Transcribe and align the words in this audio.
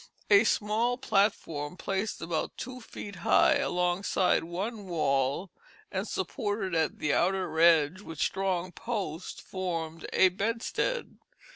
A 0.31 0.45
small 0.45 0.97
platform 0.97 1.77
placed 1.77 2.23
about 2.23 2.57
two 2.57 2.79
feet 2.81 3.17
high 3.17 3.57
alongside 3.57 4.43
one 4.43 4.87
wall, 4.87 5.51
and 5.91 6.07
supported 6.07 6.73
at 6.73 6.97
the 6.97 7.13
outer 7.13 7.59
edge 7.59 8.01
with 8.01 8.19
strong 8.19 8.71
posts, 8.71 9.39
formed 9.39 10.07
a 10.11 10.29
bedstead. 10.29 11.19